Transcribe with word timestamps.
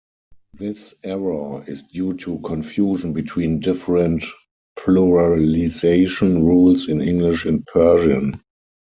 This 0.55 0.95
error 1.03 1.63
is 1.67 1.83
due 1.83 2.13
to 2.17 2.39
confusion 2.39 3.13
between 3.13 3.59
different 3.59 4.23
pluralization 4.75 6.41
rules 6.43 6.89
in 6.89 7.01
English 7.03 7.45
and 7.45 7.63
Persian. 7.67 8.41